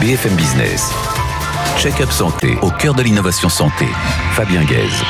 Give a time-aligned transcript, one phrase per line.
[0.00, 0.90] BFM Business.
[1.76, 3.86] Check-up santé au cœur de l'innovation santé.
[4.32, 5.02] Fabien Guèze.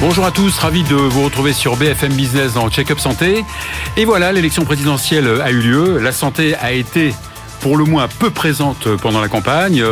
[0.00, 3.44] Bonjour à tous, ravi de vous retrouver sur BFM Business dans Check-up Santé.
[3.96, 5.98] Et voilà, l'élection présidentielle a eu lieu.
[5.98, 7.14] La santé a été
[7.60, 9.82] pour le moins peu présente pendant la campagne.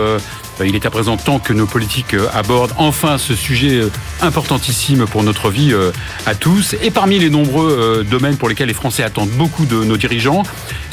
[0.60, 3.82] Euh, il est à présent temps que nos politiques abordent enfin ce sujet
[4.20, 5.92] importantissime pour notre vie euh,
[6.26, 6.74] à tous.
[6.82, 10.42] Et parmi les nombreux euh, domaines pour lesquels les Français attendent beaucoup de nos dirigeants,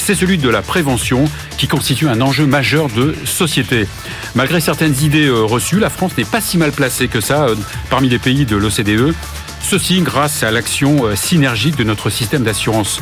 [0.07, 1.25] c'est celui de la prévention
[1.57, 3.87] qui constitue un enjeu majeur de société.
[4.35, 7.55] Malgré certaines idées euh, reçues, la France n'est pas si mal placée que ça euh,
[7.89, 9.13] parmi les pays de l'OCDE.
[9.61, 13.01] Ceci grâce à l'action euh, synergique de notre système d'assurance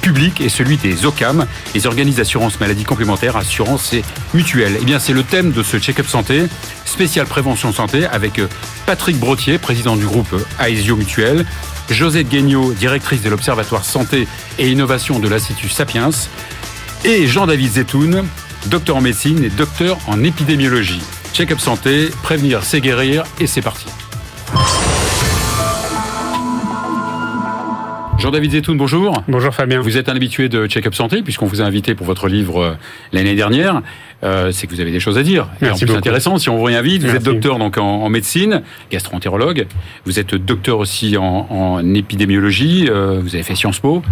[0.00, 4.02] public et celui des OCAM, les organisations d'assurance maladie complémentaires, assurance et
[4.34, 4.76] mutuelles.
[4.80, 6.44] Eh bien, c'est le thème de ce check-up santé,
[6.84, 8.40] spécial prévention santé, avec
[8.86, 11.46] Patrick Brottier, président du groupe Aesio Mutuel,
[11.88, 14.28] Josette Guignot, directrice de l'Observatoire Santé
[14.58, 16.10] et Innovation de l'Institut Sapiens,
[17.04, 18.24] et Jean-David Zetoun,
[18.66, 21.02] docteur en médecine et docteur en épidémiologie.
[21.32, 23.86] Check-up santé, prévenir, c'est guérir, et c'est parti.
[28.20, 29.22] Jean-David Zetoun, bonjour.
[29.28, 29.80] Bonjour Fabien.
[29.80, 32.72] Vous êtes un habitué de Check-up Santé, puisqu'on vous a invité pour votre livre euh,
[33.14, 33.80] l'année dernière.
[34.24, 35.48] Euh, c'est que vous avez des choses à dire.
[35.62, 37.16] Merci et intéressant, si on vous réinvite, vous Merci.
[37.16, 38.60] êtes docteur donc en, en médecine,
[38.90, 39.66] gastroentérologue.
[40.04, 42.88] Vous êtes docteur aussi en, en épidémiologie.
[42.90, 44.02] euh, vous avez fait Sciences Po.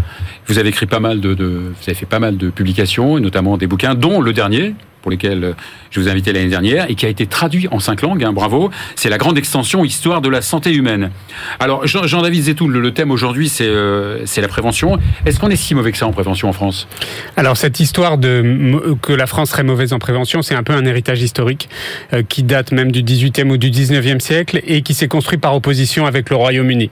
[0.46, 3.20] Vous avez écrit pas mal de, de- vous avez fait pas mal de publications, et
[3.20, 5.52] notamment des bouquins, dont le dernier pour lesquels euh,
[5.90, 8.24] je vous ai invité l'année dernière et qui a été traduit en cinq langues.
[8.24, 8.70] hein, bravo.
[8.96, 11.10] C'est la grande extension Histoire de la santé humaine.
[11.60, 14.98] Alors Jean- Jean-David Zetoun, le, le thème aujourd'hui c'est euh, c'est la prévention.
[15.26, 16.88] Est-ce qu'on est si mauvais que ça en prévention en France?
[17.36, 21.22] Alors cette histoire que la France serait mauvaise en prévention, c'est un peu un héritage
[21.22, 21.68] historique
[22.12, 25.54] euh, qui date même du 18e ou du 19e siècle et qui s'est construit par
[25.54, 26.90] opposition avec le Royaume-Uni.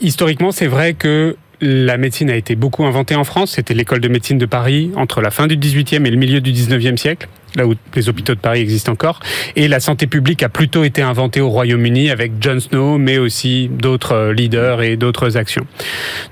[0.00, 3.52] Historiquement, c'est vrai que la médecine a été beaucoup inventée en France.
[3.52, 6.52] C'était l'école de médecine de Paris entre la fin du 18e et le milieu du
[6.52, 9.20] 19e siècle, là où les hôpitaux de Paris existent encore.
[9.56, 13.68] Et la santé publique a plutôt été inventée au Royaume-Uni avec John Snow, mais aussi
[13.68, 15.66] d'autres euh, leaders et d'autres actions.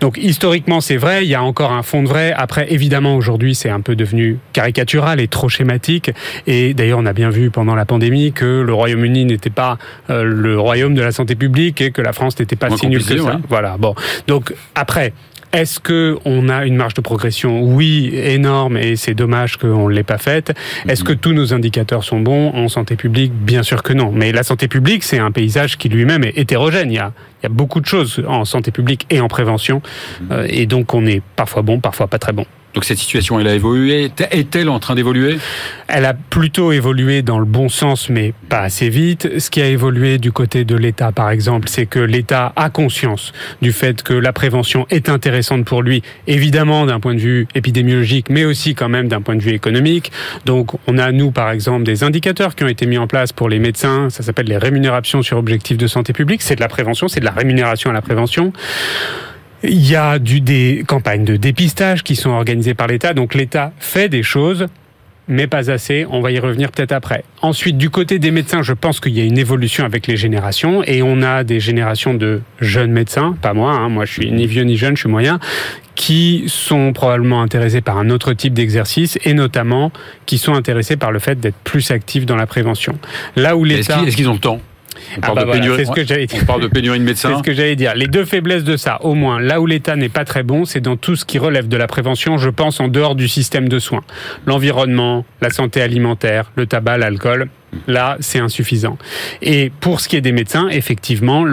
[0.01, 2.33] Donc historiquement, c'est vrai, il y a encore un fond de vrai.
[2.37, 6.11] Après, évidemment, aujourd'hui, c'est un peu devenu caricatural et trop schématique.
[6.47, 9.79] Et d'ailleurs, on a bien vu pendant la pandémie que le Royaume-Uni n'était pas
[10.11, 12.87] euh, le royaume de la santé publique et que la France n'était pas Moins si
[12.89, 13.37] nulle que compliqué, ça.
[13.37, 13.43] ouais.
[13.49, 13.77] Voilà.
[13.79, 13.95] Bon.
[14.27, 15.13] Donc après.
[15.57, 17.63] Est-ce que on a une marge de progression?
[17.63, 20.53] Oui, énorme, et c'est dommage qu'on ne l'ait pas faite.
[20.87, 21.09] Est-ce Mhm.
[21.09, 23.33] que tous nos indicateurs sont bons en santé publique?
[23.33, 24.13] Bien sûr que non.
[24.13, 26.91] Mais la santé publique, c'est un paysage qui lui-même est hétérogène.
[26.93, 29.81] Il y a, il y a beaucoup de choses en santé publique et en prévention,
[30.21, 30.29] Mhm.
[30.33, 32.45] Euh, et donc on est parfois bon, parfois pas très bon.
[32.77, 34.11] Donc cette situation elle a évolué.
[34.31, 35.39] Est-elle en train d'évoluer?
[35.89, 39.39] Elle a plutôt évolué dans le bon sens, mais pas assez vite.
[39.39, 43.33] Ce qui a évolué du côté de l'État, par exemple, c'est que l'État a conscience
[43.63, 48.29] du fait que la prévention est intéressante pour lui, évidemment d'un point de vue épidémiologique,
[48.29, 50.13] mais aussi quand même d'un point de vue économique.
[50.45, 53.49] Donc, on a, nous, par exemple, des indicateurs qui ont été mis en place pour
[53.49, 54.11] les médecins.
[54.11, 56.43] Ça s'appelle les rémunérations sur objectifs de santé publique.
[56.43, 58.53] C'est de la prévention, c'est de la rémunération à la prévention.
[59.69, 63.15] Il y a du, des campagnes de dépistage qui sont organisées par l'État.
[63.15, 64.67] Donc l'État fait des choses,
[65.29, 66.07] mais pas assez.
[66.11, 67.25] On va y revenir peut-être après.
[67.43, 70.85] Ensuite, du côté des médecins, je pense qu'il y a une évolution avec les générations
[70.85, 74.47] et on a des générations de jeunes médecins, pas moi, hein, moi je suis ni
[74.47, 75.41] vieux ni jeune, je suis moyen,
[75.95, 79.91] qui sont probablement intéressés par un autre type d'exercice et notamment
[80.27, 82.99] qui sont intéressés par le fait d'être plus actifs dans la prévention.
[83.35, 84.03] Là où l'État...
[84.07, 84.61] est-ce qu'ils ont le temps?
[85.17, 86.39] On Ah parle, bah de voilà, pénurie, c'est ce que j'allais dire.
[86.43, 87.39] on parle de pénurie de C'est médecins.
[87.39, 87.95] ce que j'allais dire.
[87.95, 90.81] Les deux faiblesses de ça, au moins, là où l'État n'est pas très bon, c'est
[90.81, 93.79] dans tout ce qui relève de la prévention, je pense, en dehors du système de
[93.79, 94.03] soins.
[94.47, 97.49] L'environnement, la santé alimentaire, le tabac, l'alcool,
[97.87, 98.99] là, c'est insuffisant.
[99.43, 101.45] Et pour ce qui est des médecins, effectivement,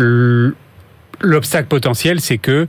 [1.22, 2.68] L'obstacle potentiel, c'est que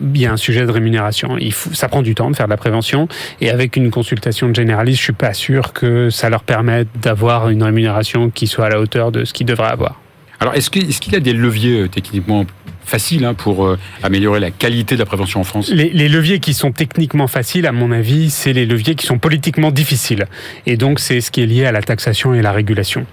[0.00, 1.36] il y a un sujet de rémunération.
[1.38, 3.06] Il faut, ça prend du temps de faire de la prévention,
[3.40, 7.48] et avec une consultation de généraliste, je suis pas sûr que ça leur permette d'avoir
[7.50, 10.00] une rémunération qui soit à la hauteur de ce qu'ils devraient avoir.
[10.42, 12.44] Alors est-ce qu'il y a des leviers euh, techniquement
[12.84, 15.70] faciles hein, pour euh, améliorer la qualité de la prévention en France?
[15.70, 19.20] Les, les leviers qui sont techniquement faciles, à mon avis, c'est les leviers qui sont
[19.20, 20.26] politiquement difficiles.
[20.66, 23.06] Et donc, c'est ce qui est lié à la taxation et la régulation.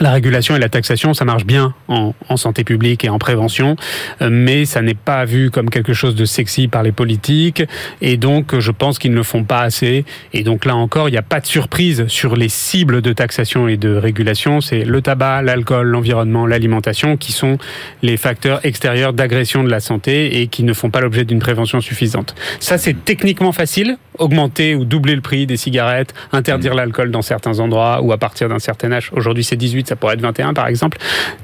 [0.00, 3.76] La régulation et la taxation, ça marche bien en, en santé publique et en prévention,
[4.22, 7.62] euh, mais ça n'est pas vu comme quelque chose de sexy par les politiques,
[8.00, 10.06] et donc euh, je pense qu'ils ne le font pas assez.
[10.32, 13.68] Et donc là encore, il n'y a pas de surprise sur les cibles de taxation
[13.68, 14.62] et de régulation.
[14.62, 17.58] C'est le tabac, l'alcool, l'environnement, l'alimentation qui sont
[18.02, 21.82] les facteurs extérieurs d'agression de la santé et qui ne font pas l'objet d'une prévention
[21.82, 22.34] suffisante.
[22.58, 27.58] Ça, c'est techniquement facile, augmenter ou doubler le prix des cigarettes, interdire l'alcool dans certains
[27.60, 29.10] endroits ou à partir d'un certain âge.
[29.12, 30.98] Aujourd'hui, c'est 18, ça pourrait être 21 par exemple.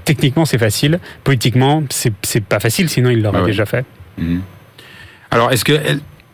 [0.04, 0.98] Techniquement, c'est facile.
[1.24, 3.46] Politiquement, c'est pas facile, sinon il l'aurait Ah ouais.
[3.50, 3.84] déjà fait.
[4.18, 4.42] Mhm.
[5.30, 5.72] Alors est-ce que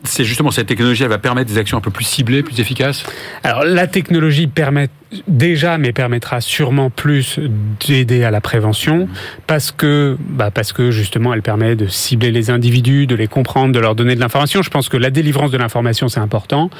[0.05, 3.05] c'est justement cette technologie, elle va permettre des actions un peu plus ciblées, plus efficaces
[3.45, 4.89] Alors la technologie permet
[5.29, 7.39] déjà, mais permettra sûrement plus
[7.87, 9.09] d'aider à la prévention,
[9.47, 13.73] parce que, bah parce que justement, elle permet de cibler les individus, de les comprendre,
[13.73, 14.63] de leur donner de l'information.
[14.63, 16.71] Je pense que la délivrance de l'information, c'est important.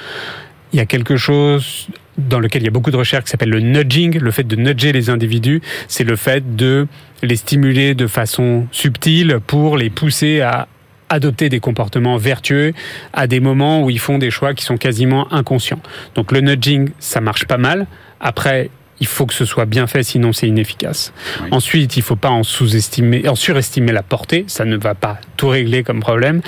[0.73, 1.89] Il y a quelque chose
[2.19, 4.57] dans lequel il y a beaucoup de recherches qui s'appelle le nudging, le fait de
[4.57, 6.87] nudger les individus, c'est le fait de
[7.23, 10.69] les stimuler de façon subtile pour les pousser à
[11.13, 12.73] adopter des comportements vertueux
[13.13, 15.81] à des moments où ils font des choix qui sont quasiment inconscients.
[16.15, 17.87] Donc le nudging, ça marche pas mal.
[18.21, 18.71] Après,
[19.03, 21.13] il faut que ce soit bien fait, sinon c'est inefficace.
[21.51, 25.49] Ensuite, il faut pas en sous-estimer, en surestimer la portée, ça ne va pas tout
[25.49, 26.41] régler comme problème.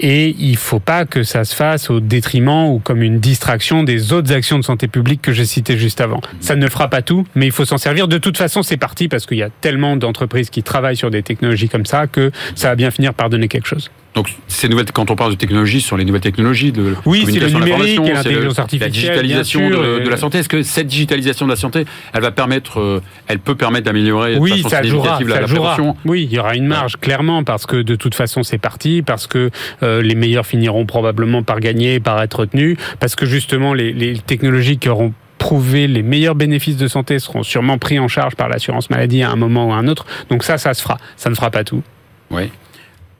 [0.00, 4.12] Et il faut pas que ça se fasse au détriment ou comme une distraction des
[4.12, 6.20] autres actions de santé publique que j'ai citées juste avant.
[6.40, 8.08] Ça ne fera pas tout, mais il faut s'en servir.
[8.08, 11.22] De toute façon, c'est parti parce qu'il y a tellement d'entreprises qui travaillent sur des
[11.22, 13.88] technologies comme ça que ça va bien finir par donner quelque chose.
[14.14, 17.24] Donc, ces nouvelles, quand on parle de technologie, ce sont les nouvelles technologies de oui,
[17.26, 20.38] c'est le numérique l'intelligence artificielle, la digitalisation de, la santé.
[20.38, 24.36] Est-ce que cette digitalisation de la santé, elle va permettre, euh, elle peut permettre d'améliorer
[24.38, 25.96] oui, de façon ça jouera, la, prévention?
[26.04, 29.28] Oui, il y aura une marge clairement parce que de toute façon c'est parti, parce
[29.28, 29.50] que
[29.82, 34.18] euh, les meilleurs finiront probablement par gagner, par être retenus, parce que justement les, les
[34.18, 38.48] technologies qui auront prouvé les meilleurs bénéfices de santé seront sûrement pris en charge par
[38.48, 40.04] l'assurance maladie à un moment ou à un autre.
[40.28, 40.98] Donc ça, ça se fera.
[41.16, 41.82] Ça ne fera pas tout.
[42.30, 42.50] Oui.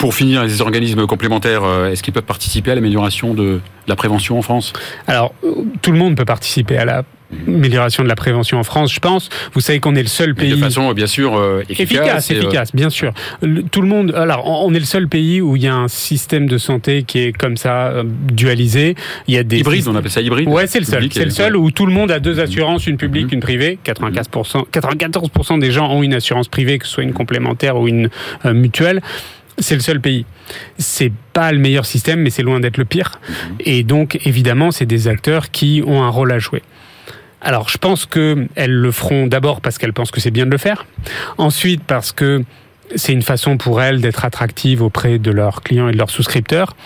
[0.00, 4.38] Pour finir, les organismes complémentaires, euh, est-ce qu'ils peuvent participer à l'amélioration de la prévention
[4.38, 4.73] en France?
[5.06, 7.05] Alors, euh, tout le monde peut participer à la
[7.47, 9.29] amélioration de la prévention en France, je pense.
[9.52, 10.52] Vous savez qu'on est le seul pays.
[10.52, 12.31] de façon, bien sûr, euh, efficace.
[12.31, 13.12] Efficace, bien sûr.
[13.70, 14.14] tout le monde.
[14.17, 17.19] Alors, on est le seul pays où il y a un système de santé qui
[17.19, 17.93] est comme ça
[18.32, 18.94] dualisé.
[19.29, 20.49] Il y a des hybride, on appelle ça hybride.
[20.49, 21.08] Ouais, c'est le seul.
[21.12, 23.35] C'est le seul où tout le monde a deux assurances, une publique, mhm.
[23.35, 23.79] une privée.
[23.85, 28.08] 95%, 94% des gens ont une assurance privée, que ce soit une complémentaire ou une
[28.47, 29.02] mutuelle
[29.61, 30.27] c'est le seul pays.
[30.79, 33.21] C'est pas le meilleur système, mais c'est loin d'être le pire.
[33.29, 33.57] Mhm.
[33.61, 36.62] Et donc, évidemment, c'est des acteurs qui ont un rôle à jouer.
[37.41, 40.59] Alors, je pense qu'elles le feront d'abord parce qu'elles pensent que c'est bien de le
[40.59, 40.87] faire.
[41.39, 42.45] Ensuite, parce que
[42.97, 46.77] c'est une façon pour elles d'être attractives auprès de leurs clients et de leurs souscripteurs.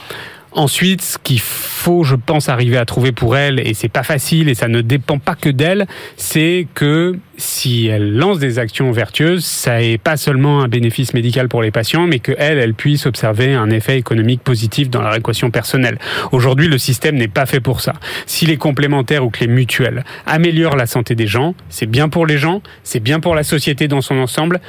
[0.56, 4.48] Ensuite, ce qu'il faut, je pense, arriver à trouver pour elle, et c'est pas facile
[4.48, 9.44] et ça ne dépend pas que d'elle, c'est que si elle lance des actions vertueuses,
[9.44, 13.52] ça n'est pas seulement un bénéfice médical pour les patients, mais qu'elle, elle puisse observer
[13.52, 15.98] un effet économique positif dans leur équation personnelle.
[16.30, 17.94] Aujourd'hui, le système n'est pas fait pour ça.
[18.26, 22.26] Si les complémentaires ou que les mutuelles améliorent la santé des gens, c'est bien pour
[22.26, 24.60] les gens, c'est bien pour la société dans son ensemble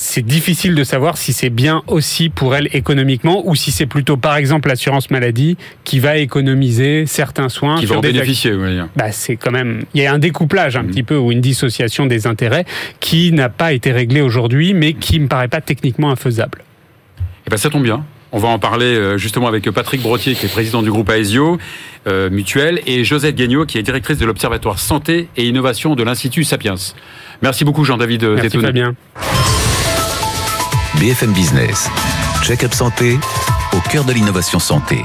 [0.00, 4.16] c'est difficile de savoir si c'est bien aussi pour elle économiquement ou si c'est plutôt
[4.16, 8.78] par exemple l'assurance maladie qui va économiser certains soins qui vont bénéficier oui.
[8.94, 10.86] bah c'est quand même il y a un découplage un mm.
[10.86, 12.64] petit peu ou une dissociation des intérêts
[13.00, 16.62] qui n'a pas été réglé aujourd'hui mais qui me paraît pas techniquement infaisable.
[17.48, 18.04] Eh ben ça tombe bien.
[18.30, 21.58] On va en parler euh, justement avec Patrick Brottier, qui est président du groupe Aesio
[22.06, 26.44] euh, Mutuel, et Josette Gagnot, qui est directrice de l'Observatoire Santé et Innovation de l'Institut
[26.44, 26.74] Sapiens.
[27.40, 28.94] Merci beaucoup, Jean-David Merci bien.
[30.98, 31.88] BFM Business.
[32.42, 33.18] Check-up santé
[33.72, 35.04] au cœur de l'innovation santé.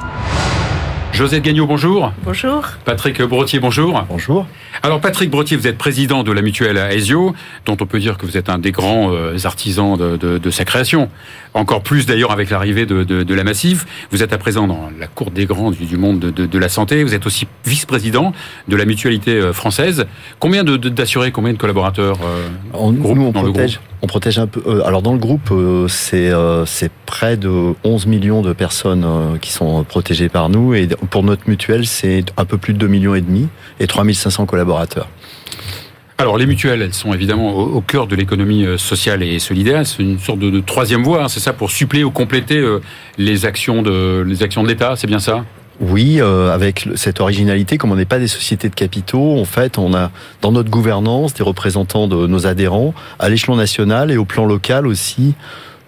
[1.13, 2.11] Josette Gagnot, bonjour.
[2.25, 2.63] Bonjour.
[2.85, 4.03] Patrick Brottier, bonjour.
[4.09, 4.47] Bonjour.
[4.81, 7.35] Alors Patrick Brottier, vous êtes président de la mutuelle Aesio,
[7.67, 11.09] dont on peut dire que vous êtes un des grands euh, artisans de, sa création.
[11.53, 13.85] Encore plus d'ailleurs avec l'arrivée de, la Massif.
[14.09, 17.03] Vous êtes à présent dans la cour des grands du, monde de, la santé.
[17.03, 18.33] Vous êtes aussi vice-président
[18.67, 20.07] de la mutualité euh, française.
[20.39, 24.83] Combien d'assurés, combien de collaborateurs euh, on, nous, on protège, on protège un peu.
[24.83, 25.53] alors dans le groupe,
[25.87, 26.31] c'est
[26.65, 29.05] c'est près de 11 millions de personnes
[29.39, 32.87] qui sont protégées par nous et pour notre mutuelle, c'est un peu plus de 2
[32.87, 33.47] millions et demi
[33.79, 35.07] et 3500 collaborateurs.
[36.17, 39.85] Alors les mutuelles, elles sont évidemment au, cœur de l'économie euh, sociale et solidaire.
[39.85, 42.79] C'est une sorte de, troisième voie, hein, c'est ça, pour suppléer ou compléter euh,
[43.17, 45.43] les actions de les actions de l'État, c'est bien ça?
[45.81, 49.79] Oui, euh, avec cette originalité, comme on n'est pas des sociétés de capitaux, en fait,
[49.79, 54.25] on a dans notre gouvernance des représentants de nos adhérents à l'échelon national et au
[54.25, 55.33] plan local aussi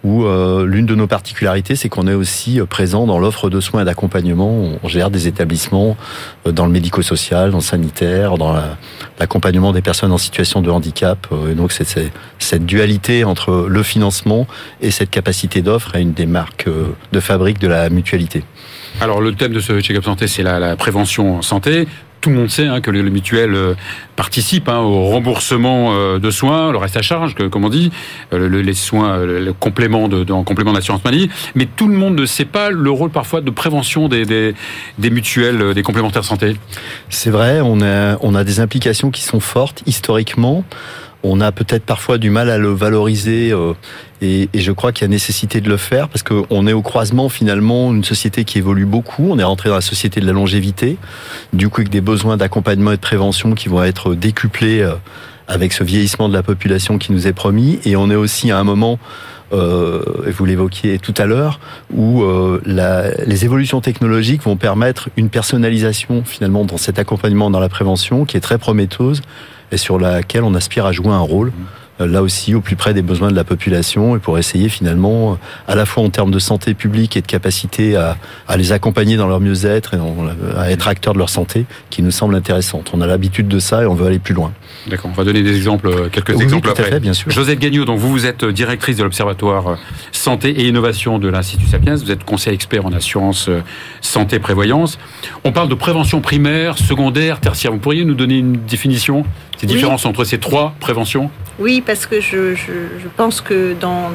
[0.05, 3.59] où euh, l'une de nos particularités, c'est qu'on est aussi euh, présent dans l'offre de
[3.59, 4.77] soins et d'accompagnement.
[4.83, 5.97] On gère des établissements
[6.45, 8.55] euh, dans le médico-social, dans le sanitaire, dans
[9.19, 11.27] l'accompagnement des personnes en situation de handicap.
[11.50, 14.45] Et donc, c'est cette dualité entre le financement
[14.79, 16.69] et cette capacité d'offre est une des marques
[17.12, 18.43] de fabrique de la mutualité.
[19.01, 21.88] Alors, le thème de ce check-up santé, c'est la, la prévention santé
[22.22, 23.75] tout le monde sait hein, que les, mutuelles euh,
[24.15, 27.91] participent hein, au remboursement euh, de soins, le reste à charge, comme on dit,
[28.34, 31.29] euh, les soins, le complément de, en complément d'assurance maladie.
[31.53, 35.74] Mais tout le monde ne sait pas le rôle parfois de prévention des, des, mutuelles,
[35.74, 36.55] des complémentaires santé.
[37.10, 40.63] C'est vrai, on a des implications qui sont fortes historiquement.
[41.25, 43.74] On a peut-être parfois du mal à le valoriser euh,
[44.22, 47.29] et, je crois qu'il y a nécessité de le faire parce qu'on est au croisement
[47.29, 49.27] finalement une société qui évolue beaucoup.
[49.29, 50.98] On est rentré dans la société de la longévité,
[51.53, 54.94] du coup avec des besoins d'accompagnement et de prévention qui vont être décuplés euh,
[55.48, 57.79] avec ce vieillissement de la population qui nous est promis.
[57.86, 59.00] Et on est aussi à un moment
[59.53, 60.01] euh,
[60.36, 61.60] vous l'évoquiez tout à l'heure,
[61.94, 67.70] où euh, les évolutions technologiques vont permettre une personnalisation finalement dans cet accompagnement dans la
[67.70, 69.22] prévention qui est très prometteuse
[69.72, 71.51] et sur laquelle on aspire à jouer un rôle.
[72.01, 75.31] Euh, là aussi au plus près des besoins de la population et pour essayer finalement,
[75.31, 75.36] euh,
[75.72, 78.17] à la fois en termes de santé publique et de capacité à,
[78.50, 79.98] à les accompagner dans leur mieux-être et
[80.57, 82.91] à être acteurs de leur santé, qui nous semble intéressante.
[82.93, 84.51] On a l'habitude de ça et on veut aller plus loin.
[84.88, 87.00] D'accord, on va donner des exemples, euh, quelques exemples tout après.
[87.00, 87.31] bien sûr.
[87.31, 89.77] Josette Gagnon, donc vous, vous êtes directrice de l'Observatoire
[90.12, 93.50] Santé et Innovation de l'Institut Sapiens, vous êtes conseil expert en assurance
[94.01, 95.00] santé prévoyance.
[95.45, 97.72] On parle de prévention primaire, secondaire, tertiaire.
[97.72, 99.24] Vous pourriez nous donner une définition,
[99.67, 101.29] ces différences entre ces trois préventions
[101.60, 102.55] Oui, parce que je,
[103.15, 104.12] pense que dans,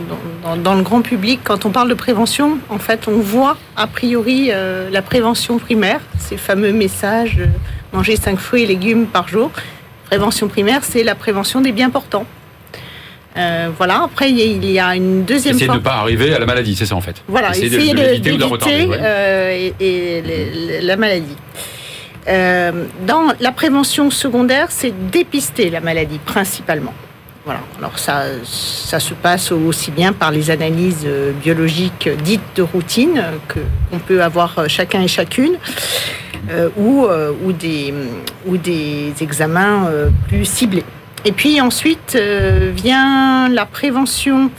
[0.62, 4.48] dans, le grand public, quand on parle de prévention, en fait, on voit a priori
[4.50, 7.46] euh, la prévention primaire, ces fameux messages euh,
[7.92, 9.50] manger 5 fruits et légumes par jour.
[10.06, 12.26] Prévention primaire, c'est la prévention des biens portants.
[13.36, 14.02] Euh, voilà.
[14.04, 15.54] Après, il y a une deuxième.
[15.54, 17.22] Essayer de ne pas arriver à la maladie, c'est ça en fait.
[17.28, 17.50] Voilà.
[17.50, 18.88] Essayer, d'éviter
[19.80, 21.36] et, la maladie.
[22.26, 26.94] Dans la prévention secondaire, c'est dépister la maladie principalement.
[27.44, 27.60] Voilà.
[27.78, 33.22] Alors ça, ça se passe aussi bien par les analyses euh, biologiques dites de routine
[33.48, 33.60] que
[33.90, 35.54] qu'on peut avoir euh, chacun et chacune,
[36.50, 37.06] euh, ou,
[37.44, 37.94] ou, des,
[38.46, 39.90] ou des examens
[40.28, 40.84] plus ciblés.
[41.24, 42.16] Et puis ensuite
[42.74, 44.50] vient la prévention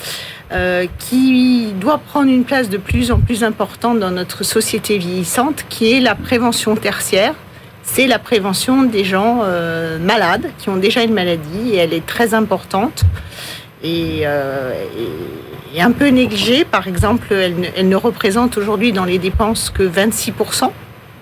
[0.99, 5.93] qui doit prendre une place de plus en plus importante dans notre société vieillissante, qui
[5.93, 7.33] est la prévention tertiaire,
[7.83, 12.05] c'est la prévention des gens euh, malades qui ont déjà une maladie et elle est
[12.05, 13.03] très importante
[13.83, 14.73] et, euh,
[15.77, 16.65] un peu négligée.
[16.65, 20.71] Par exemple, elle, ne représente aujourd'hui dans les dépenses que 26%.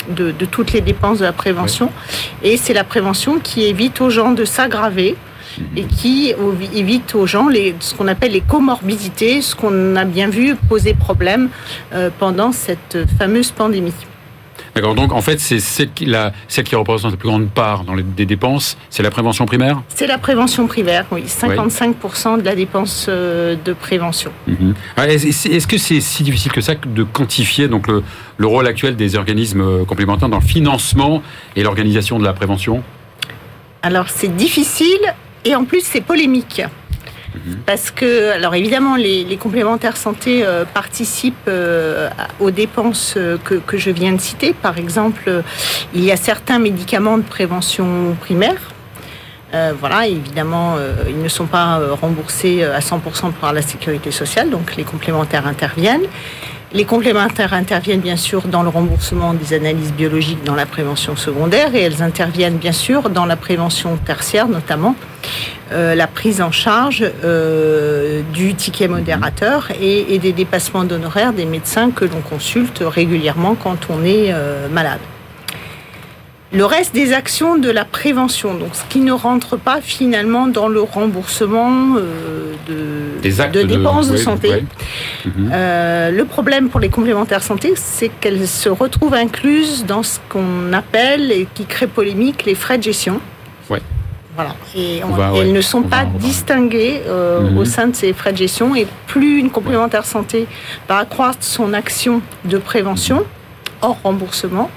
[0.10, 1.92] De, toutes les dépenses de la prévention.
[2.42, 5.16] Et c'est la prévention qui évite aux gens de s'aggraver
[5.76, 6.34] et qui
[6.74, 7.50] évite aux gens
[7.80, 11.50] ce qu'on appelle les comorbidités, ce qu'on a bien vu poser problème
[11.94, 13.94] euh, pendant cette fameuse pandémie.
[14.76, 14.96] D'accord.
[14.96, 16.12] Donc, en fait, c'est celle qui,
[16.48, 19.82] celle qui représente la plus grande part dans les, des dépenses, c'est la prévention primaire
[19.90, 21.24] C'est la prévention primaire, oui.
[21.26, 24.32] 55% de la dépense euh, de prévention.
[24.48, 24.74] Mhm.
[24.98, 28.04] Est-ce que c'est si difficile que ça de quantifier donc, le,
[28.38, 31.22] le rôle actuel des organismes euh, complémentaires dans le financement
[31.56, 32.84] et l'organisation de la prévention?
[33.82, 35.00] Alors, c'est difficile
[35.46, 36.62] et en plus, c'est polémique.
[37.36, 37.60] Mhm.
[37.66, 42.10] Parce que, alors évidemment, les, complémentaires santé euh, participent euh,
[42.40, 44.54] aux dépenses euh, que, je viens de citer.
[44.54, 45.44] Par exemple,
[45.94, 48.60] il y a certains médicaments de prévention primaire.
[49.80, 50.76] voilà, évidemment,
[51.08, 56.08] ils ne sont pas remboursés à 100% par la sécurité sociale, donc les complémentaires interviennent.
[56.72, 61.74] Les complémentaires interviennent bien sûr dans le remboursement des analyses biologiques dans la prévention secondaire
[61.74, 64.96] et elles interviennent bien sûr dans la prévention tertiaire notamment.
[65.72, 71.90] Euh, la prise en charge euh, du ticket modérateur et, des dépassements d'honoraires des médecins
[71.90, 75.00] que l'on consulte régulièrement quand on est euh, malade.
[76.52, 80.68] Le reste des actions de la prévention, donc ce qui ne rentre pas finalement dans
[80.68, 84.64] le remboursement de, de, dépenses de, santé.
[85.26, 85.52] Mhm.
[85.52, 91.32] le problème pour les complémentaires santé, c'est qu'elles se retrouvent incluses dans ce qu'on appelle
[91.32, 93.22] et qui crée polémique les frais de gestion.
[94.76, 95.02] Et,
[95.36, 97.58] elles ne sont pas distinguées euh, mhm.
[97.58, 98.76] au sein de ces frais de gestion.
[98.76, 100.48] Et plus une complémentaire santé
[100.88, 103.24] va accroître son action de prévention
[103.82, 104.70] hors remboursement,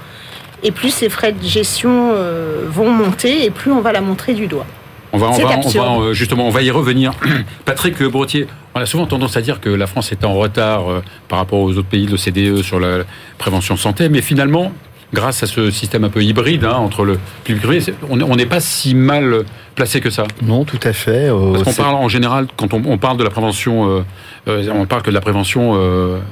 [0.63, 4.35] et plus ces frais de gestion euh, vont monter, et plus on va la montrer
[4.35, 4.67] du doigt.
[5.15, 7.13] On va, euh, justement, on va y revenir.
[7.67, 10.85] Patrick Brottier, on a souvent tendance à dire que la France est en retard
[11.29, 13.05] par rapport aux autres pays de l'OCDE sur la
[13.37, 14.73] prévention santé, mais finalement,
[15.13, 18.47] grâce à ce système un peu hybride hein, entre le public et privé, on n'est
[18.47, 20.25] pas si mal placé que ça.
[20.43, 21.29] Non, tout à fait.
[21.29, 24.03] Euh, Parce qu'on parle en général, quand on, parle de la prévention, euh,
[24.49, 25.79] euh, on parle que de la prévention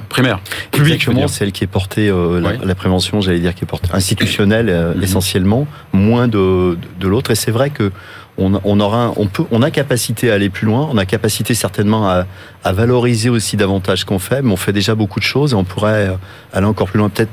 [0.09, 0.39] primaire.
[0.73, 5.03] Exactement, celle qui est portée, la, prévention, j'allais dire, qui est portée institutionnelle mhm.
[5.03, 7.31] essentiellement, moins de, de l'autre.
[7.31, 7.91] Et c'est vrai que
[8.37, 12.09] on, aura, on peut, on a capacité à aller plus loin, on a capacité certainement
[12.09, 12.25] à,
[12.63, 15.55] à valoriser aussi davantage ce qu'on fait, mais on fait déjà beaucoup de choses et
[15.55, 16.17] on pourrait
[16.51, 17.09] aller encore plus loin.
[17.09, 17.29] Peut-être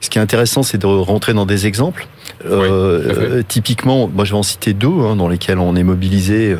[0.00, 2.06] ce qui est intéressant, c'est de rentrer dans des exemples.
[2.46, 6.56] Euh, typiquement, moi je vais en citer deux hein, dans lesquels on est mobilisé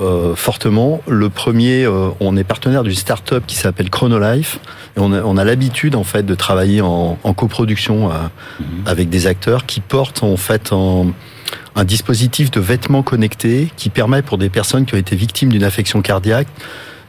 [0.00, 1.00] euh, fortement.
[1.06, 4.58] Le premier, euh, on est partenaire d'une start-up qui s'appelle Chronolife.
[4.96, 8.66] Et on a, on a l'habitude en fait de travailler en, en coproduction mhm.
[8.86, 11.12] avec des acteurs qui portent en fait en,
[11.76, 15.64] un dispositif de vêtements connectés qui permet pour des personnes qui ont été victimes d'une
[15.64, 16.48] affection cardiaque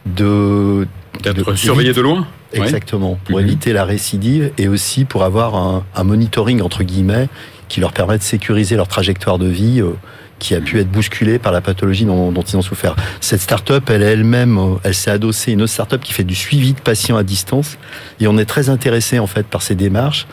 [0.06, 0.88] de
[1.22, 2.28] d'être surveillé de loin.
[2.54, 3.46] Exactement, pour mhm.
[3.46, 7.28] éviter la récidive et aussi pour avoir un, un, monitoring entre guillemets
[7.68, 9.94] qui leur permet de sécuriser leur trajectoire de vie euh,
[10.40, 12.96] qui a pu être bousculée par la pathologie dont, dont ils ont souffert.
[13.22, 16.36] Cette start-up, elle elle-même, euh, elle s'est adossée à une autre start-up qui fait du
[16.36, 17.78] suivi de patients à distance
[18.20, 20.28] et on est très intéressé en fait par ces démarches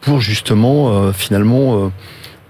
[0.00, 1.90] pour justement euh, finalement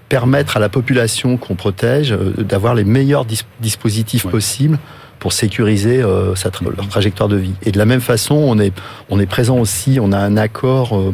[0.09, 3.25] permettre à la population qu'on protège d'avoir les meilleurs
[3.59, 4.79] dispositifs possibles
[5.27, 7.51] pour sécuriser euh, sa leur trajectoire de vie.
[7.63, 8.71] Et de la même façon, on est,
[9.09, 11.13] on est présent aussi, on a un accord euh,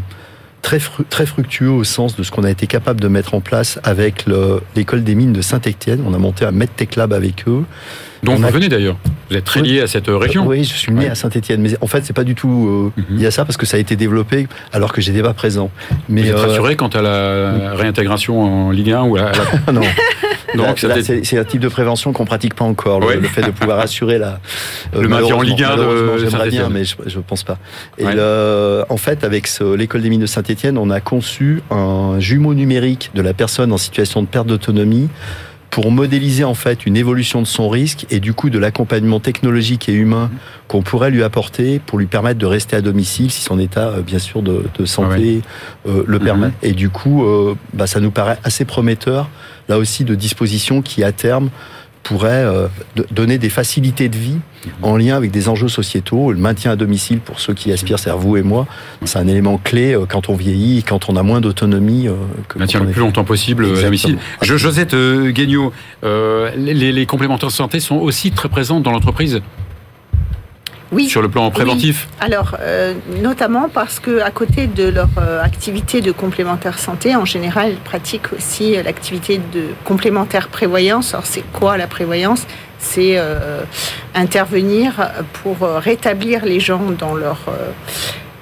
[0.62, 0.78] très,
[1.10, 4.28] très fructueux au sens de ce qu'on a été capable de mettre en place avec
[4.76, 6.04] l'école des mines de Saint-Étienne.
[6.08, 7.64] On a monté un MedTech Lab avec eux.
[8.22, 8.98] Donc vous venez d'ailleurs.
[9.34, 10.46] Vous êtes très lié à cette région.
[10.46, 13.18] Oui, je suis né à Saint-Etienne, mais en fait c'est pas du tout euh, mhm.
[13.18, 15.72] lié à ça parce que ça a été développé alors que j'étais pas présent.
[16.08, 19.32] Mais vous êtes euh, rassuré quant à la réintégration en Ligue 1 ou à la...
[19.74, 19.82] non.
[20.54, 20.86] Donc
[21.24, 23.00] c'est un type de prévention qu'on pratique pas encore.
[23.00, 24.40] Le, fait de pouvoir assurer la
[24.96, 27.58] euh, le maintien en Ligue 1 de J'aimerais bien, mais je, je pense pas.
[27.98, 33.10] Et en fait, avec l'école des mines de Saint-Etienne, on a conçu un jumeau numérique
[33.16, 35.10] de la personne en situation de perte d'autonomie
[35.74, 39.90] pour modéliser en fait une évolution de son risque et du coup de l'accompagnement technologique
[39.90, 40.30] et humain
[40.68, 44.02] qu'on pourrait lui apporter pour lui permettre de rester à domicile si son état euh,
[44.04, 45.42] bien sûr de, santé
[45.88, 46.48] euh, le permet.
[46.48, 46.54] Mhm.
[46.62, 49.32] Et du coup, euh, bah, ça nous paraît assez prometteur
[49.68, 51.50] là aussi de dispositions qui à terme
[52.04, 52.68] pourrait euh,
[53.12, 54.38] donner des facilités de vie
[54.82, 56.32] en lien avec des enjeux sociétaux.
[56.32, 58.68] Le maintien à domicile, pour ceux qui aspirent, c'est vous et moi,
[59.06, 62.08] c'est un élément clé euh, quand on vieillit quand on a moins d'autonomie.
[62.08, 62.14] Euh,
[62.56, 64.18] maintien le plus longtemps possible à domicile.
[64.42, 69.42] Josette Guignot, les, les complémentaires de santé sont aussi très présents dans l'entreprise
[70.94, 71.10] oui.
[71.10, 76.02] Sur le plan préventif Alors, euh, notamment parce que à côté de leur euh, activité
[76.02, 81.14] de complémentaire santé, en général, ils pratiquent aussi euh, l'activité de complémentaire prévoyance.
[81.14, 82.46] Alors, c'est quoi la prévoyance?
[82.80, 83.18] C'est
[84.14, 85.10] intervenir
[85.42, 87.40] pour rétablir les gens dans leur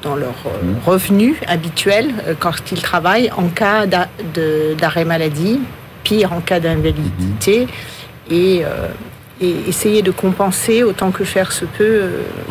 [0.02, 0.90] dans leur mmh.
[0.90, 5.60] revenu habituel quand ils travaillent en cas d'arrêt maladie,
[6.04, 7.68] pire en cas d'invalidité.
[7.68, 8.34] Mmh.
[8.34, 8.64] Et
[9.42, 12.02] et essayer de compenser autant que faire se peut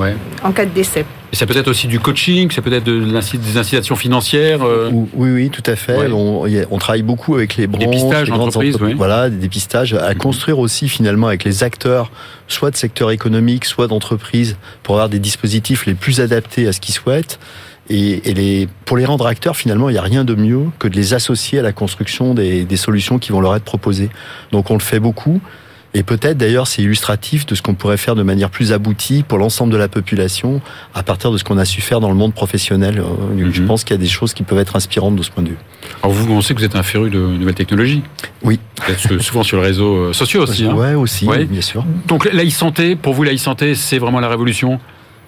[0.00, 1.04] euh, en cas de décès.
[1.32, 4.64] Et ça peut être aussi du coaching, ça peut être de, des incitations financières.
[4.64, 4.90] Euh.
[4.92, 6.10] Oui, oui, tout à fait.
[6.10, 10.16] On, travaille beaucoup avec les branches, dépistages, les entreprises, voilà, des dépistages, à mhm.
[10.16, 12.10] construire aussi finalement avec les acteurs,
[12.48, 16.80] soit de secteur économique, soit d'entreprise, pour avoir des dispositifs les plus adaptés à ce
[16.80, 17.38] qu'ils souhaitent.
[17.88, 20.96] Et, les, pour les rendre acteurs, finalement, il n'y a rien de mieux que de
[20.96, 24.10] les associer à la construction des, des solutions qui vont leur être proposées.
[24.50, 25.40] Donc on le fait beaucoup.
[25.92, 29.38] Et peut-être d'ailleurs c'est illustratif de ce qu'on pourrait faire de manière plus aboutie pour
[29.38, 30.60] l'ensemble de la population
[30.94, 33.00] à partir de ce qu'on a su faire dans le monde professionnel.
[33.00, 33.66] Euh, je mhm.
[33.66, 35.58] pense qu'il y a des choses qui peuvent être inspirantes de ce point de vue.
[36.02, 38.02] Alors vous, on sait que vous êtes un féru de nouvelles technologies?
[38.42, 38.60] Oui.
[39.20, 40.64] Souvent sur les réseaux euh, sociaux aussi.
[40.64, 40.74] Hein.
[40.74, 41.84] Ouais, aussi, bien sûr.
[42.06, 44.78] Donc la santé pour vous la santé c'est vraiment la révolution?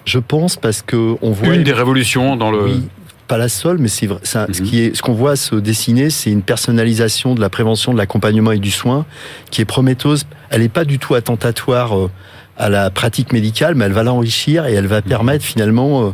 [0.05, 1.55] Je pense parce que on voit...
[1.55, 2.81] Une des révolutions dans le
[3.27, 4.67] pas la seule, mais c'est ce mhm.
[4.67, 8.51] qui est ce qu'on voit se dessiner, c'est une personnalisation de la prévention, de l'accompagnement
[8.51, 9.05] et du soin
[9.51, 10.25] qui est prometteuse.
[10.49, 12.09] Elle n'est pas du tout attentatoire euh,
[12.57, 15.07] à la pratique médicale, mais elle va l'enrichir et elle va mhm.
[15.07, 16.11] permettre finalement euh,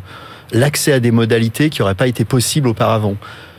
[0.52, 3.15] l'accès à des modalités qui n'auraient pas été possibles auparavant.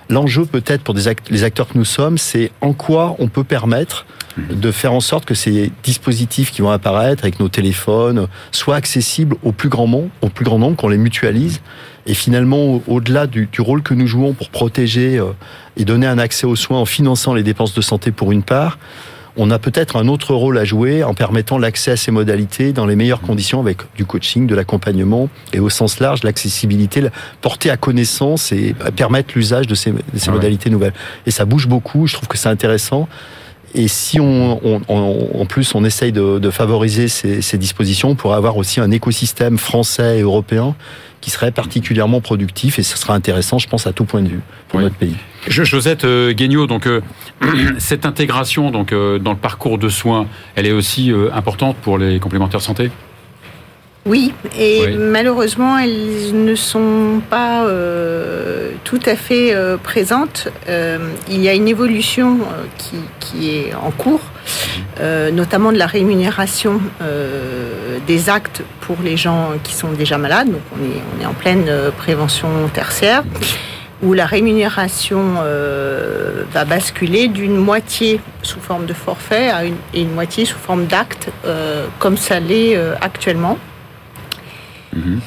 [0.09, 4.07] L'enjeu peut-être pour les acteurs que nous sommes, c'est en quoi on peut permettre.
[4.38, 9.37] De faire en sorte que ces dispositifs qui vont apparaître avec nos téléphones soient accessibles
[9.43, 11.61] au plus grand nombre, au plus grand nombre, qu'on les mutualise
[12.07, 15.33] et finalement, au-delà du, rôle que nous jouons pour protéger euh,
[15.77, 18.79] et donner un accès aux soins en finançant les dépenses de santé pour une part,
[19.37, 22.85] on a peut-être un autre rôle à jouer en permettant l'accès à ces modalités dans
[22.85, 27.07] les meilleures conditions avec du coaching, de l'accompagnement et au sens large l'accessibilité,
[27.40, 29.95] porter à connaissance et permettre l'usage de ces,
[30.29, 30.95] modalités nouvelles.
[31.27, 33.09] Et ça bouge beaucoup, je trouve que c'est intéressant.
[33.74, 38.56] Et si on, en plus on essaye de, favoriser ces, ces, dispositions, on pourrait avoir
[38.56, 40.74] aussi un écosystème français et européen
[41.20, 44.40] qui serait particulièrement productif et ce sera intéressant, je pense, à tout point de vue
[44.68, 45.16] pour notre pays.
[45.48, 47.00] Josette euh, Guignot, donc euh,
[47.78, 52.18] cette intégration donc euh, dans le parcours de soins, elle est aussi importante pour les
[52.18, 52.90] complémentaires santé?
[54.07, 57.67] Oui, et malheureusement, elles ne sont pas
[58.85, 60.49] tout à fait présentes.
[61.29, 62.39] il y a une évolution
[62.79, 64.23] qui, qui, est en cours,
[65.33, 66.81] notamment de la rémunération
[68.07, 70.51] des actes pour les gens qui sont déjà malades.
[70.51, 73.23] Donc on est, on est en pleine euh, prévention tertiaire
[74.03, 80.01] où la rémunération euh, va basculer d'une moitié sous forme de forfait à une, et
[80.01, 83.59] une moitié sous forme d'acte, euh, comme ça l'est actuellement.
[84.94, 85.20] Mhm.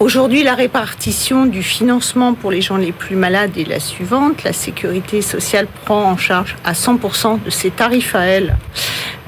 [0.00, 4.44] Aujourd'hui, la répartition du financement pour les gens les plus malades est la suivante.
[4.44, 8.56] La sécurité sociale prend en charge à 100% de ses tarifs à elle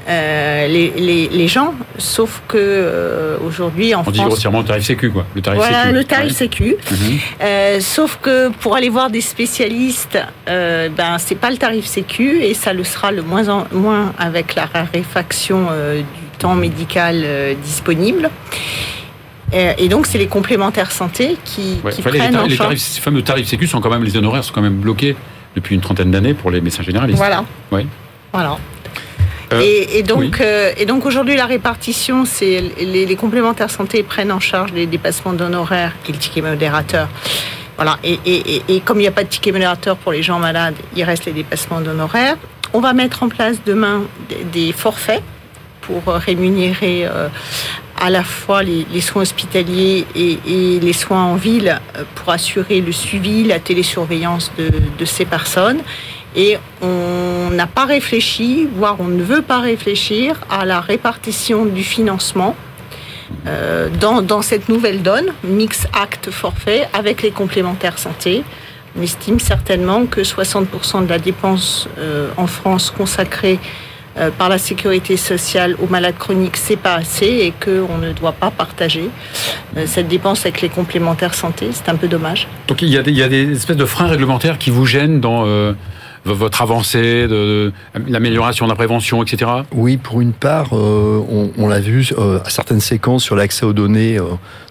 [0.09, 4.65] euh, les, les, les, gens, sauf que euh, aujourd'hui en On France, dit grossièrement le
[4.65, 5.25] tarif sécu, quoi.
[5.35, 5.93] Le tarif voilà sécu.
[5.93, 6.37] le tarif Ouais.
[6.37, 6.75] sécu.
[6.89, 7.19] Mhm.
[7.41, 12.53] Euh, sauf que pour aller voir des spécialistes, ben c'est pas le tarif sécu et
[12.55, 18.29] ça le sera le moins en moins avec la raréfaction du temps médical euh, disponible.
[19.53, 21.91] Euh, et donc c'est les complémentaires santé qui, Ouais.
[21.91, 22.69] qui Enfin, les, prennent en les charge.
[22.69, 25.15] tarifs, ces fameux tarifs sécu sont quand même, les honoraires sont quand même bloqués
[25.55, 27.17] depuis une trentaine d'années pour les médecins généralistes.
[27.17, 27.43] Voilà.
[27.71, 27.85] Ouais.
[28.31, 28.57] Voilà.
[29.53, 30.31] Euh, et, et donc, oui.
[30.39, 34.85] euh, et donc aujourd'hui, la répartition, c'est les, les complémentaires santé prennent en charge les
[34.85, 37.09] dépassements d'honoraires et le ticket modérateur.
[37.75, 37.97] Voilà.
[38.03, 40.75] Et, et, et, comme il n'y a pas de ticket modérateur pour les gens malades,
[40.95, 42.37] il reste les dépassements d'honoraires.
[42.73, 45.21] On va mettre en place demain des, des forfaits
[45.81, 47.27] pour rémunérer euh,
[48.01, 52.91] à la fois les, soins hospitaliers et, les soins en ville euh, pour assurer le
[52.91, 55.81] suivi, la télésurveillance de, ces personnes.
[56.35, 61.83] Et on n'a pas réfléchi, voire on ne veut pas réfléchir à la répartition du
[61.83, 62.55] financement
[63.47, 68.43] euh, dans, cette nouvelle donne, mix acte forfait, avec les complémentaires santé.
[68.97, 73.59] On estime certainement que 60% de la dépense euh, en France consacrée
[74.37, 78.51] par la sécurité sociale aux malades chroniques, c'est pas assez et qu'on ne doit pas
[78.51, 79.09] partager
[79.77, 81.69] euh, cette dépense avec les complémentaires santé.
[81.71, 82.47] C'est un peu dommage.
[82.67, 84.85] Donc il y, a des, il y a des espèces de freins réglementaires qui vous
[84.85, 85.73] gênent dans euh,
[86.25, 87.27] votre avancée,
[88.07, 89.51] l'amélioration de la prévention, etc.
[89.73, 93.73] Oui, pour une part, euh, on, l'a vu euh, à certaines séquences sur l'accès aux
[93.73, 94.25] données euh,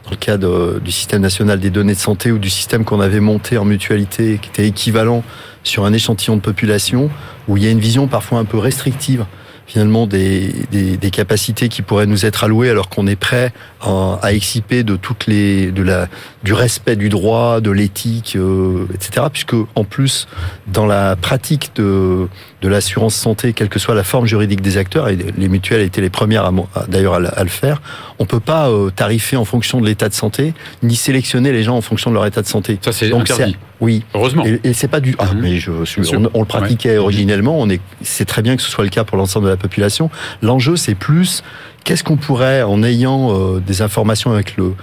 [0.05, 3.21] dans le cadre du système national des données de santé ou du système qu'on avait
[3.21, 5.25] monté en mutualité, qui était équivalent
[5.65, 7.11] sur un échantillon de population,
[7.49, 9.25] où il y a une vision parfois un peu restrictive
[9.71, 14.19] finalement des, des, des capacités qui pourraient nous être allouées alors qu'on est prêt à,
[14.21, 16.09] à exciper de toutes les de la
[16.43, 19.27] du respect du droit, de l'éthique, euh, etc.
[19.33, 20.27] Puisque en plus
[20.67, 22.27] dans la pratique de
[22.63, 26.01] de l'assurance santé, quelle que soit la forme juridique des acteurs, et les mutuelles étaient
[26.03, 26.53] les premières à,
[26.89, 27.81] d'ailleurs à, le- faire,
[28.19, 31.77] on peut pas euh, tarifer en fonction de l'état de santé, ni sélectionner les gens
[31.77, 32.79] en fonction de leur état de santé.
[32.83, 33.57] Ça, c'est Donc interdit.
[33.81, 34.45] Oui, Heureusement.
[34.45, 35.15] et, et c'est pas du.
[35.19, 35.41] Ah, Mhm.
[35.41, 35.71] mais je.
[35.71, 37.59] On, on le pratiquait originellement.
[37.59, 37.81] On est.
[38.03, 40.11] C'est très bien que ce soit le cas pour l'ensemble de la population.
[40.43, 41.43] L'enjeu, c'est plus
[41.85, 44.75] qu'est-ce qu'on pourrait, en ayant euh, des informations avec le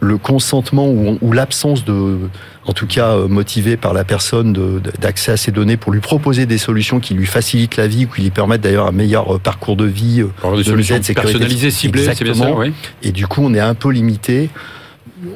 [0.00, 2.18] le consentement ou, ou l'absence de,
[2.66, 5.92] en tout cas euh, motivé par la personne de- de- d'accès à ces données pour
[5.92, 8.92] lui proposer des solutions qui lui facilitent la vie ou qui lui permettent d'ailleurs un
[8.92, 10.20] meilleur euh, parcours de vie.
[10.22, 11.32] euh, des de solutions l'aide sécurité.
[11.34, 12.72] personnalisées, ciblées, c'est bien ça, oui.
[13.04, 14.50] Et du coup, on est un peu limité.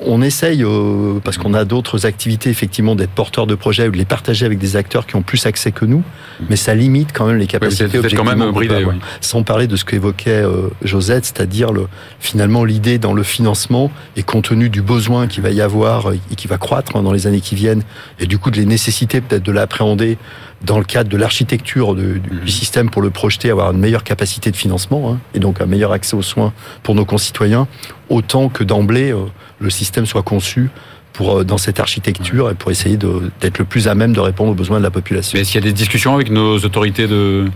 [0.07, 3.97] On essaye, euh, parce qu'on a d'autres activités, effectivement, d'être porteur de projets ou de
[3.97, 6.05] les partager avec des acteurs qui ont plus accès que nous,
[6.49, 7.99] mais ça limite quand même les capacités.
[8.15, 8.95] quand même bridé, oui.
[9.21, 11.89] Sans parler de ce qu'évoquait euh, Josette, c'est-à-dire le,
[12.21, 16.19] finalement l'idée dans le financement et compte tenu du besoin qu'il va y avoir euh,
[16.31, 17.83] et qui va croître hein, dans les années qui viennent,
[18.21, 20.17] et du coup de les nécessités peut-être de l'appréhender
[20.65, 22.41] dans le cadre de l'architecture du, Mhm.
[22.45, 25.67] du système pour le projeter, avoir une meilleure capacité de financement hein, et donc un
[25.67, 27.67] meilleur accès aux soins pour nos concitoyens,
[28.09, 29.25] autant que d'emblée euh,
[29.63, 30.71] le système soit conçu
[31.13, 34.51] pour euh, dans cette architecture et pour essayer d'être le plus à même de répondre
[34.51, 35.37] aux besoins de la population.
[35.37, 37.47] Mais est-ce qu'il y a des discussions avec nos autorités de,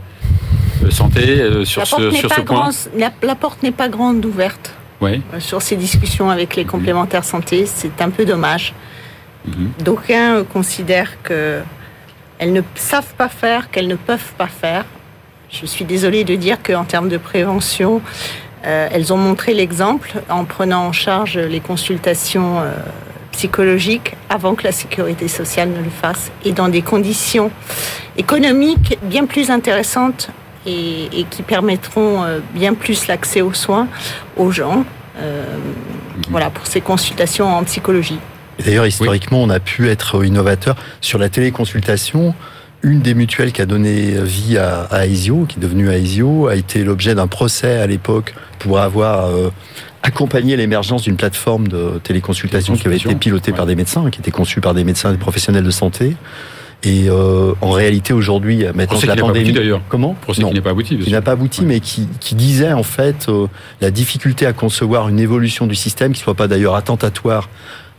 [0.83, 4.25] de santé euh, sur la ce, sur ce point la, la porte n'est pas grande
[4.25, 4.73] ouverte.
[5.01, 5.23] Oui.
[5.35, 7.67] Euh, sur ces discussions avec les complémentaires santé.
[7.67, 8.75] C'est un peu dommage.
[9.47, 9.71] Mhm.
[9.85, 11.61] D'aucuns euh, considèrent que
[12.39, 14.85] elles ne savent pas faire, qu'elles ne peuvent pas faire.
[15.51, 18.03] Je suis désolée de dire qu'en termes de prévention,
[18.67, 22.73] euh, elles ont montré l'exemple en prenant en charge les consultations euh,
[23.33, 27.51] psychologiques avant que la sécurité sociale ne le fasse et dans des conditions
[28.17, 30.31] économiques bien plus intéressantes
[30.67, 33.89] et, et qui permettront euh, bien plus l'accès aux soins
[34.37, 34.85] aux gens.
[35.19, 35.45] euh,
[36.31, 38.19] voilà, pour ces consultations en psychologie.
[38.65, 42.35] D'ailleurs, historiquement, on a pu être innovateur sur la téléconsultation.
[42.87, 46.55] Une des mutuelles qui a donné vie à, à Aesio, qui est devenue Aesio, a
[46.55, 49.51] été l'objet d'un procès à l'époque pour avoir euh,
[50.05, 53.57] accompagné l'émergence d'une plateforme de téléconsultation qui avait été pilotée Ouais.
[53.57, 56.15] par des médecins, qui était conçue par des médecins et des professionnels de santé.
[56.85, 59.81] Et euh, en réalité, aujourd'hui, maintenant que la n'a pas abouti pandémie, d'ailleurs.
[59.89, 60.15] comment?
[60.21, 61.03] Procès qui n'est pas abouti.
[61.03, 61.11] sûr.
[61.11, 61.67] n'a pas abouti, Ouais.
[61.67, 63.49] mais qui, qui disait en fait euh,
[63.81, 67.49] la difficulté à concevoir une évolution du système qui soit pas d'ailleurs attentatoire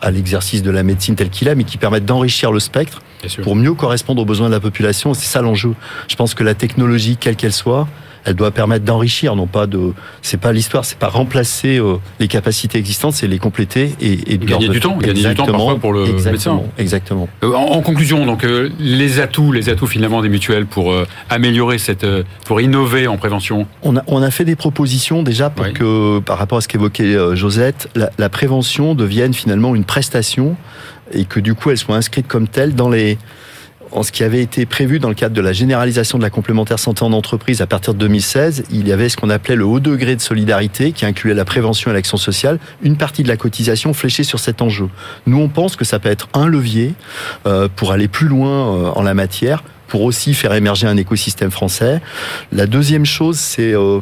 [0.02, 3.02] à l'exercice de la médecine tel qu'il est, mais qui permette d'enrichir le spectre
[3.44, 5.14] pour mieux correspondre aux besoins de la population.
[5.14, 5.74] C'est ça l'enjeu.
[6.08, 7.88] Je pense que la technologie, quelle qu'elle soit,
[8.28, 9.94] elle doit permettre d'enrichir, non pas de.
[10.22, 14.38] C'est pas l'histoire, c'est pas remplacer euh, les capacités existantes, c'est les compléter et, et
[14.38, 16.72] gagner du temps, gagner du temps parfois pour le exactement, médecin.
[16.78, 17.30] Exactement.
[17.44, 21.08] Euh, en, en, conclusion, donc euh, les atouts, les atouts finalement des mutuelles pour euh,
[21.30, 23.66] améliorer cette, euh, pour innover en prévention.
[23.82, 25.74] On a, on a fait des propositions déjà pour Oui.
[25.74, 30.58] que, par rapport à ce qu'évoquait euh, Josette, la, la prévention devienne finalement une prestation
[31.14, 33.18] et que du coup elle soit inscrite comme telle dans les
[33.92, 36.80] en ce qui avait été prévu dans le cadre de la généralisation de la complémentaire
[36.80, 39.80] santé en entreprise à partir de 2016, il y avait ce qu'on appelait le haut
[39.80, 43.94] degré de solidarité qui incluait la prévention et l'action sociale, une partie de la cotisation
[43.94, 44.90] fléchée sur cet enjeu.
[45.26, 46.94] Nous, on pense que ça peut être un levier
[47.46, 51.50] euh, pour aller plus loin euh, en la matière pour aussi faire émerger un écosystème
[51.50, 52.02] français.
[52.52, 54.00] La deuxième chose, c'est euh,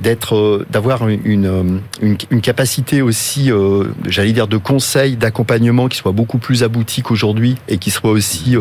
[0.00, 3.52] d'être, d'avoir une, une, capacité aussi,
[4.04, 8.56] j'allais dire, de conseil, d'accompagnement qui soit beaucoup plus abouti qu'aujourd'hui et qui soit aussi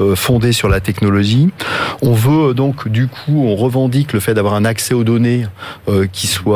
[0.00, 1.48] euh, euh, fondé sur la technologie.
[2.02, 5.46] On veut euh, donc, du coup, on revendique le fait d'avoir un accès aux données
[5.88, 6.46] euh, qui soit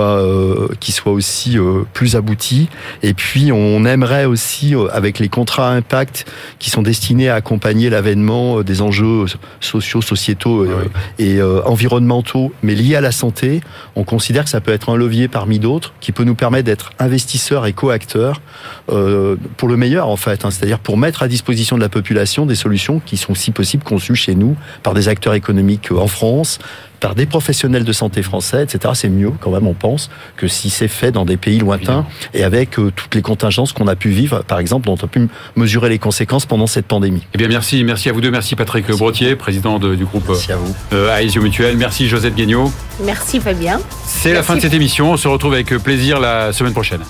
[0.81, 1.57] qui soit aussi
[1.93, 2.69] plus abouti.
[3.03, 6.27] Et puis, on aimerait aussi, avec les contrats à impact
[6.59, 9.27] qui sont destinés à accompagner l'avènement des enjeux
[9.61, 13.61] sociaux, sociétaux euh, et environnementaux, mais liés à la santé,
[13.97, 16.93] on considère que ça peut être un levier parmi d'autres qui peut nous permettre d'être
[16.99, 18.41] investisseurs et co-acteurs
[18.87, 22.55] pour le meilleur en fait, hein, c'est-à-dire pour mettre à disposition de la population des
[22.55, 26.59] solutions qui sont si possible conçues chez nous par des acteurs économiques euh, en France,
[27.01, 28.93] par des professionnels de santé français, etc.
[28.95, 32.43] C'est mieux quand même, on pense, que si c'est fait dans des pays lointains et
[32.45, 35.29] avec euh, toutes les contingences qu'on a pu vivre, par exemple, dont on a pu
[35.57, 37.27] mesurer les conséquences pendant cette pandémie.
[37.35, 39.01] Eh bien, merci, merci à vous deux, merci Patrick Merci.
[39.01, 40.75] Brotier, président de- du groupe Merci à vous.
[40.93, 42.71] euh, Aesio Mutuel, merci Josette Guignot.
[43.05, 43.81] Merci Fabien.
[44.05, 47.01] C'est la fin de cette émission, on se retrouve avec plaisir la semaine prochaine.